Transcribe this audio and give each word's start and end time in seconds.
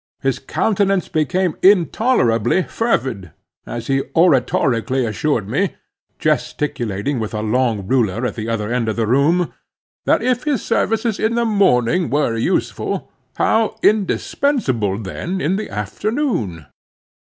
His 0.23 0.39
countenance 0.39 1.09
became 1.09 1.55
intolerably 1.61 2.63
fervid, 2.63 3.33
as 3.67 3.85
he 3.85 4.01
oratorically 4.15 5.05
assured 5.05 5.47
me—gesticulating 5.47 7.19
with 7.19 7.35
a 7.35 7.41
long 7.43 7.85
ruler 7.85 8.25
at 8.25 8.33
the 8.33 8.49
other 8.49 8.73
end 8.73 8.89
of 8.89 8.95
the 8.95 9.05
room—that 9.05 10.23
if 10.23 10.45
his 10.45 10.65
services 10.65 11.19
in 11.19 11.35
the 11.35 11.45
morning 11.45 12.09
were 12.09 12.35
useful, 12.35 13.11
how 13.35 13.75
indispensable, 13.83 14.97
then, 14.97 15.39
in 15.39 15.55
the 15.55 15.69
afternoon? 15.69 16.65